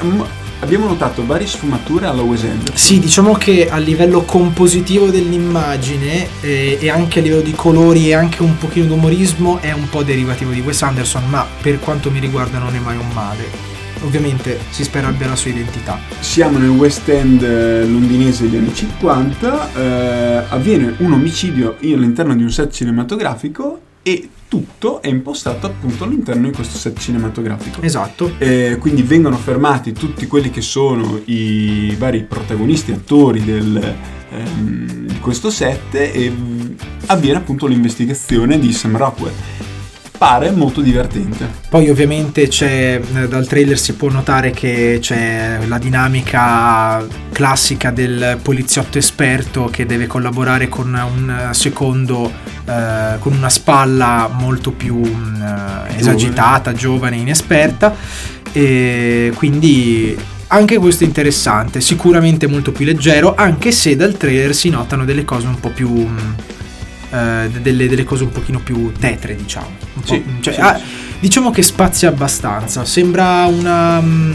abbiamo 0.59 0.87
notato 0.87 1.25
varie 1.25 1.47
sfumature 1.47 2.05
alla 2.05 2.21
Wes 2.21 2.43
Anderson. 2.43 2.75
Sì, 2.75 2.99
diciamo 2.99 3.33
che 3.33 3.69
a 3.69 3.77
livello 3.77 4.23
compositivo 4.23 5.09
dell'immagine 5.09 6.27
eh, 6.41 6.77
e 6.79 6.89
anche 6.89 7.19
a 7.19 7.21
livello 7.21 7.41
di 7.41 7.53
colori 7.53 8.09
e 8.09 8.13
anche 8.13 8.41
un 8.41 8.57
pochino 8.57 8.85
d'umorismo 8.85 9.59
è 9.61 9.71
un 9.71 9.89
po' 9.89 10.03
derivativo 10.03 10.51
di 10.51 10.61
Wes 10.61 10.81
Anderson, 10.81 11.27
ma 11.29 11.45
per 11.61 11.79
quanto 11.79 12.09
mi 12.11 12.19
riguarda 12.19 12.57
non 12.57 12.75
è 12.75 12.79
mai 12.79 12.97
un 12.97 13.09
male. 13.13 13.75
Ovviamente 14.03 14.59
si 14.69 14.83
spera 14.83 15.07
abbia 15.07 15.27
la 15.27 15.35
sua 15.35 15.49
identità. 15.49 15.99
Siamo 16.19 16.59
nel 16.59 16.69
West 16.69 17.09
End 17.09 17.41
eh, 17.41 17.83
londinese 17.83 18.43
degli 18.43 18.57
anni 18.57 18.73
50, 18.73 19.73
eh, 19.73 20.43
avviene 20.49 20.93
un 20.97 21.13
omicidio 21.13 21.77
in- 21.79 21.95
all'interno 21.95 22.35
di 22.35 22.43
un 22.43 22.51
set 22.51 22.71
cinematografico 22.71 23.81
e 24.07 24.29
tutto 24.47 25.01
è 25.01 25.09
impostato 25.09 25.67
appunto 25.67 26.05
all'interno 26.05 26.47
di 26.47 26.55
questo 26.55 26.77
set 26.77 26.97
cinematografico. 26.97 27.81
Esatto. 27.81 28.31
Eh, 28.37 28.77
quindi 28.79 29.01
vengono 29.01 29.35
fermati 29.35 29.91
tutti 29.91 30.25
quelli 30.27 30.49
che 30.49 30.61
sono 30.61 31.19
i 31.25 31.93
vari 31.97 32.23
protagonisti, 32.23 32.93
attori 32.93 33.43
del, 33.43 33.95
ehm, 34.29 35.07
di 35.07 35.19
questo 35.19 35.49
set 35.49 35.95
e 35.95 36.29
mm, 36.29 36.71
avviene 37.07 37.39
appunto 37.39 37.67
l'investigazione 37.67 38.57
di 38.57 38.71
Sam 38.71 38.95
Rockwell. 38.95 39.33
Pare 40.17 40.49
molto 40.49 40.81
divertente. 40.81 41.47
Poi 41.69 41.89
ovviamente 41.89 42.47
c'è, 42.47 42.99
eh, 42.99 43.27
dal 43.27 43.45
trailer 43.45 43.77
si 43.77 43.93
può 43.93 44.09
notare 44.09 44.49
che 44.49 44.97
c'è 44.99 45.59
la 45.67 45.77
dinamica 45.77 47.05
classica 47.31 47.91
del 47.91 48.39
poliziotto 48.41 48.97
esperto 48.97 49.65
che 49.65 49.85
deve 49.85 50.07
collaborare 50.07 50.69
con 50.69 50.87
un 50.87 51.49
secondo, 51.51 52.31
eh, 52.65 53.17
con 53.19 53.33
una 53.33 53.49
spalla 53.49 54.27
molto 54.31 54.71
più 54.71 54.95
mm, 54.95 55.41
eh, 55.41 55.97
esagitata, 55.97 56.73
giovane, 56.73 57.17
inesperta. 57.17 57.93
E 58.51 59.31
quindi 59.35 60.17
anche 60.47 60.77
questo 60.77 61.03
è 61.03 61.07
interessante, 61.07 61.79
sicuramente 61.79 62.47
molto 62.47 62.71
più 62.71 62.85
leggero, 62.85 63.35
anche 63.35 63.71
se 63.71 63.95
dal 63.95 64.17
trailer 64.17 64.55
si 64.55 64.69
notano 64.69 65.05
delle 65.05 65.25
cose 65.25 65.45
un 65.45 65.59
po' 65.59 65.69
più... 65.69 66.07
mm, 67.13 67.17
eh, 67.17 67.49
delle, 67.61 67.87
delle 67.87 68.03
cose 68.03 68.23
un 68.23 68.31
pochino 68.31 68.59
più 68.59 68.91
tetre, 68.91 69.35
diciamo. 69.35 69.69
Sì, 70.03 70.23
cioè, 70.41 70.53
sì, 70.53 70.59
ah. 70.59 70.79
Diciamo 71.19 71.51
che 71.51 71.61
spazia 71.63 72.09
abbastanza. 72.09 72.85
Sembra 72.85 73.45
una. 73.45 73.99
mm, 74.01 74.33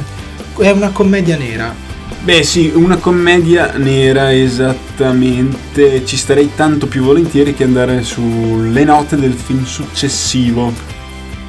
È 0.59 0.71
una 0.71 0.91
commedia 0.91 1.37
nera. 1.37 1.75
Beh 2.23 2.43
sì, 2.45 2.71
una 2.75 2.97
commedia 2.99 3.73
nera 3.77 4.33
esattamente, 4.33 6.05
ci 6.05 6.17
starei 6.17 6.51
tanto 6.55 6.87
più 6.87 7.03
volentieri 7.03 7.53
che 7.53 7.65
andare 7.65 8.03
sulle 8.05 8.85
note 8.85 9.17
del 9.17 9.33
film 9.33 9.65
successivo. 9.65 10.73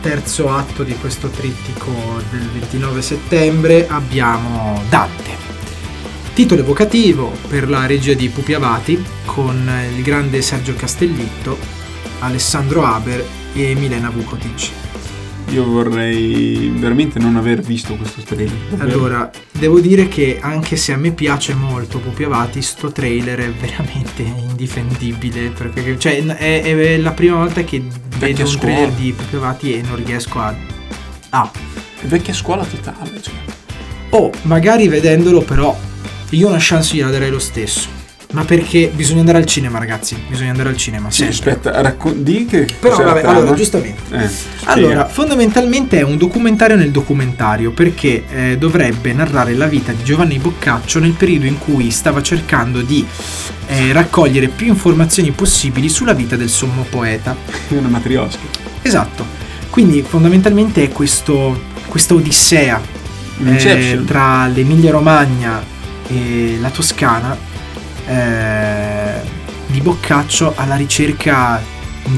Terzo 0.02 0.50
atto 0.50 0.84
di 0.84 0.96
questo 0.96 1.30
trittico 1.30 1.92
del 2.32 2.50
29 2.52 3.02
settembre 3.04 3.88
abbiamo 3.88 4.82
Dante. 4.90 5.33
Titolo 6.34 6.62
evocativo 6.62 7.32
per 7.48 7.70
la 7.70 7.86
regia 7.86 8.16
di 8.16 8.28
Pupi 8.28 8.54
Avati 8.54 9.00
con 9.24 9.72
il 9.96 10.02
grande 10.02 10.42
Sergio 10.42 10.74
Castellitto, 10.74 11.60
Alessandro 12.20 12.84
Haber 12.84 13.24
e 13.54 13.76
Milena 13.76 14.10
Vukotic. 14.10 14.72
Io 15.50 15.64
vorrei 15.64 16.74
veramente 16.76 17.20
non 17.20 17.36
aver 17.36 17.62
visto 17.62 17.96
questo 17.96 18.22
trailer. 18.24 18.58
Allora, 18.80 19.30
devo 19.52 19.80
dire 19.80 20.08
che 20.08 20.40
anche 20.42 20.76
se 20.76 20.92
a 20.92 20.98
me 20.98 21.12
piace 21.12 21.54
molto 21.54 22.00
Pupi 22.00 22.24
Avati, 22.24 22.64
sto 22.64 22.92
trailer 22.92 23.40
è 23.40 23.52
veramente 23.52 24.24
indifendibile. 24.26 25.50
Perché 25.50 26.00
cioè, 26.00 26.26
è, 26.26 26.64
è 26.64 26.98
la 26.98 27.12
prima 27.12 27.36
volta 27.38 27.64
che 27.64 27.84
vedo 28.18 28.42
un 28.42 28.48
scuola. 28.48 28.74
trailer 28.74 28.92
di 28.94 29.12
Pupi 29.12 29.36
Avati 29.36 29.74
e 29.76 29.84
non 29.84 30.04
riesco 30.04 30.40
a. 30.40 30.56
Ah, 31.30 31.52
È 32.02 32.06
vecchia 32.08 32.34
scuola 32.34 32.66
totale. 32.66 33.22
Cioè. 33.22 33.34
oh, 34.10 34.32
magari 34.44 34.88
vedendolo, 34.88 35.42
però 35.42 35.78
io 36.36 36.48
una 36.48 36.58
chance 36.60 36.96
gliela 36.96 37.10
darei 37.12 37.30
lo 37.30 37.40
stesso. 37.40 38.02
Ma 38.34 38.46
perché 38.46 38.92
bisogna 38.92 39.20
andare 39.20 39.38
al 39.38 39.46
cinema, 39.46 39.78
ragazzi? 39.78 40.18
Bisogna 40.28 40.50
andare 40.50 40.70
al 40.70 40.76
cinema. 40.78 41.12
Sì, 41.12 41.32
sempre. 41.32 41.52
aspetta, 41.52 41.82
raccon- 41.82 42.24
di 42.24 42.48
che 42.48 42.68
Però 42.80 42.98
vabbè, 42.98 43.22
trama? 43.22 43.38
allora, 43.38 43.54
giustamente. 43.56 44.02
Eh, 44.10 44.28
Allora, 44.64 45.06
fondamentalmente 45.06 46.00
è 46.00 46.02
un 46.02 46.18
documentario 46.18 46.76
nel 46.76 46.90
documentario 46.90 47.70
perché 47.72 48.24
eh, 48.28 48.58
dovrebbe 48.58 49.14
narrare 49.14 49.54
la 49.54 49.68
vita 49.68 49.92
di 49.92 50.04
Giovanni 50.04 50.40
Boccaccio 50.40 50.98
nel 50.98 51.12
periodo 51.12 51.46
in 51.46 51.60
cui 51.60 51.92
stava 51.92 52.24
cercando 52.24 52.82
di 52.82 53.06
eh, 53.68 53.94
raccogliere 53.94 54.48
più 54.48 54.66
informazioni 54.66 55.30
possibili 55.30 55.88
sulla 55.88 56.14
vita 56.14 56.36
del 56.36 56.50
sommo 56.50 56.88
poeta. 56.90 57.36
È 57.68 57.74
una 57.76 57.88
matriosca. 57.90 58.40
Esatto. 58.82 59.24
Quindi 59.70 60.02
fondamentalmente 60.02 60.84
è 60.84 60.90
questo, 60.90 61.62
questa 61.86 62.16
odissea 62.16 62.82
eh, 63.46 64.02
tra 64.08 64.48
l'Emilia 64.48 64.90
Romagna 64.90 65.73
e 66.08 66.58
la 66.60 66.70
Toscana 66.70 67.38
eh, 68.08 69.22
di 69.68 69.80
Boccaccio 69.82 70.54
alla 70.56 70.76
ricerca 70.76 71.62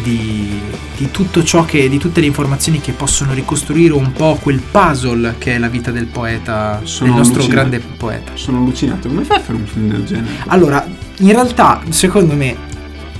di, 0.01 0.59
di 0.97 1.11
tutto 1.11 1.43
ciò 1.43 1.63
che 1.63 1.87
di 1.87 1.99
tutte 1.99 2.19
le 2.19 2.25
informazioni 2.25 2.81
che 2.81 2.91
possono 2.91 3.33
ricostruire 3.33 3.93
un 3.93 4.11
po' 4.11 4.37
quel 4.41 4.59
puzzle 4.59 5.35
che 5.37 5.55
è 5.55 5.57
la 5.59 5.67
vita 5.67 5.91
del 5.91 6.07
poeta 6.07 6.81
Sono 6.83 7.09
del 7.09 7.17
nostro 7.19 7.41
allucinato. 7.41 7.69
grande 7.69 7.79
poeta 7.97 8.31
Sono 8.33 8.57
allucinato. 8.57 9.07
Come 9.07 9.23
fai 9.23 9.37
a 9.37 9.41
fare 9.41 9.57
un 9.57 9.65
film 9.65 9.89
del 9.89 10.03
genere? 10.03 10.33
allora 10.47 10.85
in 11.19 11.29
realtà 11.31 11.81
secondo 11.89 12.33
me 12.33 12.55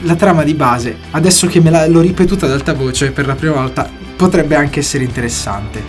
la 0.02 0.16
trama 0.16 0.44
di 0.44 0.54
base 0.56 0.98
adesso 1.12 1.48
che 1.48 1.62
me 1.62 1.70
la- 1.70 1.88
l'ho 1.88 2.02
ripetuta 2.02 2.48
ad 2.48 2.52
alta 2.52 2.74
voce 2.74 3.12
per 3.12 3.28
la 3.28 3.36
prima 3.36 3.54
volta 3.56 3.88
potrebbe 4.16 4.56
anche 4.56 4.80
essere 4.80 5.04
interessante 5.04 5.82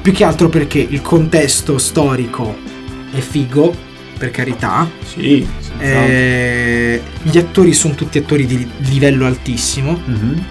più 0.00 0.12
che 0.12 0.22
altro 0.24 0.48
perché 0.48 0.78
il 0.78 1.02
contesto 1.02 1.76
storico 1.78 2.56
è 3.10 3.18
figo 3.18 3.74
per 4.24 4.30
carità 4.30 4.88
Sì. 5.04 5.46
eh, 5.78 7.00
gli 7.22 7.36
attori 7.36 7.72
sono 7.74 7.94
tutti 7.94 8.16
attori 8.18 8.46
di 8.46 8.66
livello 8.88 9.26
altissimo 9.26 10.00
Mhm. 10.04 10.44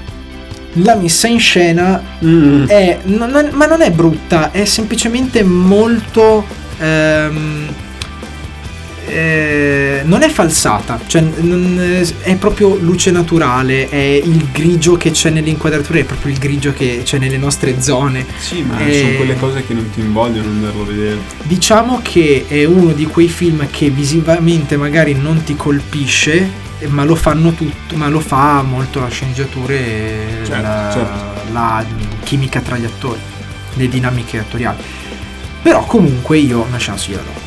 la 0.83 0.95
messa 0.95 1.27
in 1.27 1.39
scena 1.39 2.01
Mm. 2.23 2.65
è 2.67 2.99
non- 3.05 3.29
non- 3.31 3.49
ma 3.53 3.65
non 3.65 3.81
è 3.81 3.89
brutta 3.91 4.51
è 4.51 4.65
semplicemente 4.65 5.43
molto 5.43 6.45
ehm, 6.79 7.67
eh, 9.07 10.01
non 10.05 10.21
è 10.23 10.29
falsata 10.29 10.99
cioè 11.05 11.21
non- 11.21 12.11
è 12.21 12.35
proprio 12.35 12.75
luce 12.75 13.11
naturale 13.11 13.89
è 13.89 13.97
il 14.23 14.47
grigio 14.51 14.95
che 14.97 15.11
c'è 15.11 15.29
nelle 15.29 15.49
inquadrature 15.49 16.01
è 16.01 16.03
proprio 16.03 16.31
il 16.31 16.39
grigio 16.39 16.73
che 16.73 17.01
c'è 17.03 17.17
nelle 17.17 17.37
nostre 17.37 17.81
zone 17.81 18.25
Sì, 18.39 18.61
ma 18.61 18.79
Eh, 18.79 18.99
sono 18.99 19.15
quelle 19.17 19.35
cose 19.37 19.65
che 19.65 19.73
non 19.73 19.89
ti 19.91 19.99
invogliono 19.99 20.49
andarlo 20.49 20.83
a 20.83 20.85
vedere. 20.85 21.17
Diciamo 21.43 21.99
che 22.01 22.45
è 22.47 22.63
uno 22.65 22.91
di 22.93 23.05
quei 23.05 23.27
film 23.27 23.67
che 23.69 23.89
visivamente 23.89 24.77
magari 24.77 25.13
non 25.13 25.43
ti 25.43 25.55
colpisce, 25.55 26.49
ma 26.87 27.03
lo 27.03 27.15
fanno 27.15 27.51
tutto, 27.53 27.95
ma 27.95 28.07
lo 28.09 28.19
fa 28.19 28.61
molto 28.61 28.99
la 28.99 29.07
sceneggiatura 29.09 29.73
e 29.73 30.15
Certo, 30.43 30.61
la, 30.61 30.89
certo. 30.93 31.51
la 31.53 31.85
chimica 32.23 32.59
tra 32.61 32.77
gli 32.77 32.85
attori, 32.85 33.19
le 33.75 33.87
dinamiche 33.89 34.39
attoriali. 34.39 34.77
Però 35.61 35.83
comunque 35.85 36.37
io 36.37 36.61
una 36.67 36.77
chance 36.77 37.09
gliela 37.09 37.21
do. 37.21 37.42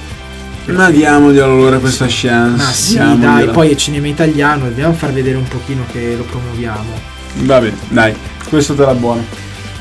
Ma 0.67 0.91
diamoglielo 0.91 1.45
allora 1.45 1.79
questa 1.79 2.07
chance. 2.09 2.63
Ma 2.63 2.71
sì, 2.73 2.93
diamogliela. 2.95 3.33
dai, 3.33 3.49
poi 3.51 3.71
è 3.71 3.75
cinema 3.77 4.09
italiano, 4.09 4.65
dobbiamo 4.65 4.93
far 4.95 5.13
vedere 5.13 5.37
un 5.37 5.47
pochino 5.47 5.85
che 5.91 6.15
lo 6.17 6.25
promuoviamo. 6.25 7.15
Va 7.43 7.61
bene, 7.61 7.77
dai, 7.89 8.15
questo 8.49 8.75
te 8.75 8.85
la 8.85 8.95
buona. 8.95 9.23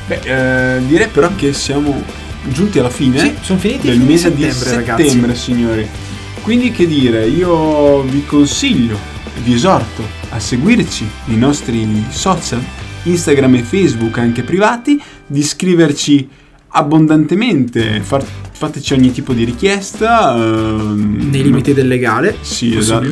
Beh, 0.07 0.75
eh, 0.75 0.85
direi 0.85 1.07
però 1.07 1.31
che 1.35 1.53
siamo 1.53 2.03
giunti 2.47 2.77
alla 2.77 2.91
fine 2.91 3.19
Sì, 3.19 3.33
sono 3.41 3.57
finiti 3.57 3.87
del 3.87 3.97
di 3.99 4.05
mese 4.05 4.33
di 4.33 4.43
settembre, 4.43 4.69
settembre, 4.69 5.21
ragazzi. 5.27 5.41
signori. 5.43 5.87
Quindi 6.41 6.71
che 6.71 6.85
dire, 6.85 7.25
io 7.25 8.01
vi 8.03 8.23
consiglio, 8.25 8.99
vi 9.43 9.53
esorto 9.53 10.03
a 10.29 10.39
seguirci 10.39 11.09
nei 11.25 11.37
nostri 11.37 12.05
social, 12.09 12.63
Instagram 13.03 13.55
e 13.55 13.63
Facebook 13.63 14.19
anche 14.19 14.43
privati, 14.43 15.01
di 15.25 15.41
scriverci 15.41 16.29
abbondantemente, 16.75 18.01
far- 18.01 18.25
fateci 18.51 18.93
ogni 18.93 19.11
tipo 19.11 19.33
di 19.33 19.43
richiesta. 19.43 20.35
ehm, 20.35 21.29
Nei 21.31 21.43
limiti 21.43 21.73
del 21.73 21.87
legale, 21.87 22.37
sì, 22.41 22.75
esatto, 22.75 23.05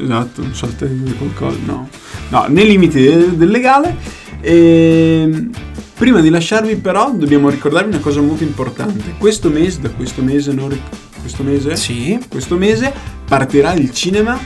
esatto, 0.00 0.42
non 0.42 0.54
so 0.54 0.68
se 0.76 0.88
qualcosa, 1.18 1.56
no. 1.64 1.88
No, 2.28 2.46
nei 2.48 2.66
limiti 2.66 3.02
del, 3.02 3.32
del 3.36 3.48
legale. 3.48 3.96
E 4.40 5.48
prima 5.96 6.20
di 6.20 6.28
lasciarvi 6.28 6.76
però 6.76 7.10
dobbiamo 7.12 7.48
ricordarvi 7.48 7.88
una 7.88 8.00
cosa 8.00 8.20
molto 8.20 8.42
importante. 8.44 9.14
Questo 9.18 9.48
mese, 9.48 9.80
da 9.80 9.90
questo 9.90 10.22
mese, 10.22 10.52
non 10.52 10.68
ric- 10.68 10.82
questo 11.20 11.42
mese, 11.42 11.74
Sì, 11.76 12.18
questo 12.28 12.56
mese 12.56 12.92
partirà 13.26 13.72
il 13.72 13.92
cinema 13.92 14.38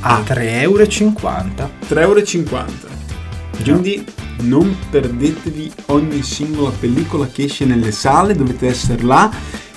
a 0.00 0.16
a 0.16 0.22
3,50 0.24 0.42
euro. 0.62 0.84
3,50 0.84 2.48
euro. 2.48 2.66
Quindi 3.62 4.04
non 4.42 4.76
perdetevi 4.90 5.70
ogni 5.86 6.22
singola 6.22 6.70
pellicola 6.70 7.28
che 7.32 7.44
esce 7.44 7.64
nelle 7.64 7.92
sale, 7.92 8.34
dovete 8.34 8.66
essere 8.68 9.02
là, 9.02 9.30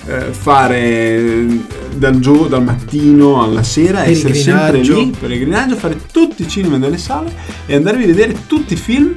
eh, 0.06 0.32
fare 0.32 0.78
eh, 0.80 1.60
dal, 1.94 2.18
gio- 2.18 2.46
dal 2.46 2.62
mattino 2.62 3.42
alla 3.42 3.62
sera, 3.62 4.04
essere 4.04 4.34
sempre 4.34 4.70
Pellegrinaggio. 4.70 5.00
lì, 5.00 5.14
peregrinaggio, 5.18 5.76
fare 5.76 5.96
tutti 6.10 6.42
i 6.42 6.48
cinema 6.48 6.78
delle 6.78 6.98
sale 6.98 7.32
e 7.66 7.74
andarvi 7.74 8.04
a 8.04 8.06
vedere 8.06 8.34
tutti 8.46 8.74
i 8.74 8.76
film, 8.76 9.14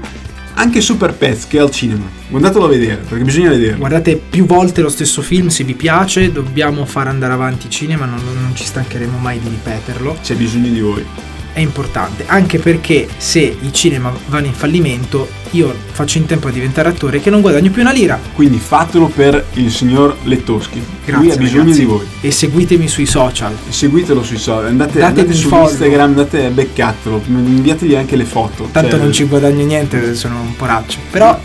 anche 0.56 0.82
Super 0.82 1.14
Pets 1.14 1.48
che 1.48 1.58
è 1.58 1.62
al 1.62 1.72
cinema. 1.72 2.06
Guardatelo 2.30 2.66
a 2.66 2.68
vedere, 2.68 3.02
perché 3.08 3.24
bisogna 3.24 3.50
vederlo. 3.50 3.78
Guardate 3.78 4.16
più 4.18 4.46
volte 4.46 4.82
lo 4.82 4.90
stesso 4.90 5.22
film 5.22 5.48
se 5.48 5.64
vi 5.64 5.74
piace, 5.74 6.32
dobbiamo 6.32 6.86
far 6.86 7.08
andare 7.08 7.34
avanti 7.34 7.68
il 7.68 7.72
cinema, 7.72 8.06
non, 8.06 8.20
non 8.42 8.56
ci 8.56 8.64
stancheremo 8.66 9.18
mai 9.18 9.40
di 9.40 9.50
ripeterlo. 9.50 10.18
C'è 10.22 10.36
bisogno 10.36 10.70
di 10.70 10.80
voi. 10.80 11.06
È 11.54 11.60
importante, 11.60 12.24
anche 12.26 12.58
perché 12.58 13.08
se 13.16 13.40
i 13.40 13.72
cinema 13.72 14.12
vanno 14.28 14.48
in 14.48 14.54
fallimento, 14.54 15.28
io 15.52 15.72
faccio 15.92 16.18
in 16.18 16.26
tempo 16.26 16.48
a 16.48 16.52
diventare 16.52 16.90
attore 16.90 17.20
che 17.22 17.30
non 17.30 17.42
guadagno 17.42 17.70
più 17.70 17.82
una 17.82 17.92
lira. 17.92 18.20
Quindi 18.34 18.58
fatelo 18.58 19.06
per 19.08 19.46
il 19.54 19.70
signor 19.70 20.18
Lettoschi. 20.24 20.84
Grazie, 21.06 21.24
Lui 21.24 21.32
ha 21.32 21.38
bisogno 21.38 21.62
ragazzi. 21.62 21.80
di 21.80 21.86
voi. 21.86 22.06
E 22.22 22.32
seguitemi 22.32 22.88
sui 22.88 23.06
social. 23.06 23.56
Seguitelo 23.70 24.24
sui 24.24 24.38
social, 24.40 24.66
andate, 24.66 25.04
andate 25.04 25.32
su 25.34 25.48
follow. 25.48 25.70
Instagram, 25.70 26.10
andate 26.10 26.46
a 26.46 26.50
beccatelo, 26.50 27.22
inviategli 27.28 27.94
anche 27.94 28.16
le 28.16 28.26
foto. 28.26 28.70
Tanto 28.72 28.90
Cioè, 28.90 29.00
non 29.00 29.14
ci 29.14 29.26
guadagno 29.26 29.64
niente, 29.64 30.16
sono 30.16 30.42
un 30.42 30.56
poraccio. 30.56 30.98
Però, 31.12 31.40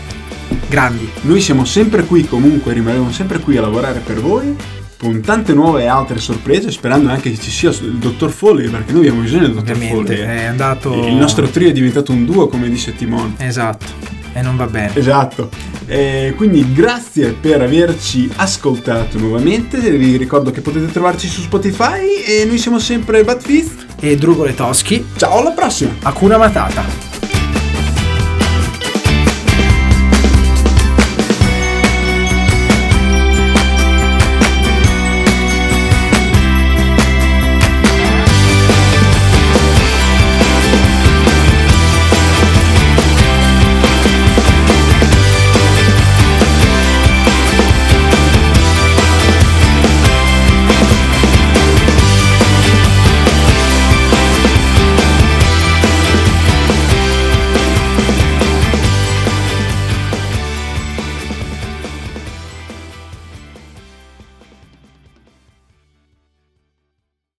grandi. 0.67 1.07
Noi 1.21 1.39
siamo 1.39 1.65
sempre 1.65 2.03
qui 2.05 2.25
comunque, 2.27 2.73
rimarremo 2.73 3.11
sempre 3.11 3.37
qui 3.39 3.57
a 3.57 3.61
lavorare 3.61 3.99
per 4.03 4.19
voi, 4.19 4.55
con 4.99 5.21
tante 5.21 5.53
nuove 5.53 5.83
e 5.83 5.87
altre 5.87 6.19
sorprese, 6.19 6.71
sperando 6.71 7.09
anche 7.09 7.31
che 7.31 7.39
ci 7.39 7.49
sia 7.49 7.69
il 7.69 7.95
dottor 7.99 8.31
Foley, 8.31 8.67
perché 8.67 8.91
noi 8.91 9.01
abbiamo 9.07 9.21
bisogno 9.21 9.43
del 9.43 9.53
dottor 9.53 9.77
Foley. 9.77 10.17
è 10.17 10.43
andato... 10.43 10.93
Il 10.93 11.15
nostro 11.15 11.47
trio 11.47 11.69
è 11.69 11.71
diventato 11.71 12.11
un 12.11 12.25
duo, 12.25 12.49
come 12.49 12.69
dice 12.69 12.93
Timon. 12.93 13.35
Esatto, 13.37 13.85
e 14.33 14.41
non 14.41 14.57
va 14.57 14.67
bene. 14.67 14.91
Esatto, 14.95 15.49
Eh, 15.85 16.33
quindi 16.35 16.73
grazie 16.73 17.31
per 17.31 17.61
averci 17.61 18.29
ascoltato 18.35 19.17
nuovamente, 19.17 19.79
vi 19.79 20.17
ricordo 20.17 20.51
che 20.51 20.59
potete 20.59 20.91
trovarci 20.91 21.27
su 21.29 21.41
Spotify 21.41 22.21
e 22.27 22.43
noi 22.45 22.57
siamo 22.57 22.77
sempre 22.77 23.23
Batfist. 23.23 23.85
E 24.01 24.17
Drugole 24.17 24.53
Toschi, 24.53 25.05
Ciao, 25.15 25.39
alla 25.39 25.51
prossima! 25.51 25.95
Akuna 26.03 26.37
Matata. 26.37 27.08